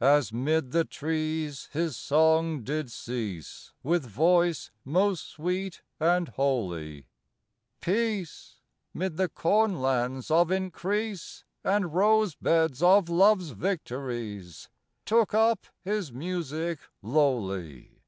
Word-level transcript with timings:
As 0.00 0.32
'mid 0.32 0.70
the 0.70 0.84
trees 0.84 1.68
his 1.72 1.96
song 1.96 2.62
did 2.62 2.92
cease, 2.92 3.72
With 3.82 4.06
voice 4.06 4.70
most 4.84 5.28
sweet 5.28 5.82
and 5.98 6.28
holy, 6.28 7.08
Peace, 7.80 8.60
'mid 8.94 9.16
the 9.16 9.28
cornlands 9.28 10.30
of 10.30 10.52
increase 10.52 11.42
And 11.64 11.92
rose 11.92 12.36
beds 12.36 12.84
of 12.84 13.08
love's 13.08 13.50
victories, 13.50 14.68
Took 15.06 15.34
up 15.34 15.66
his 15.84 16.12
music 16.12 16.78
lowly. 17.02 18.04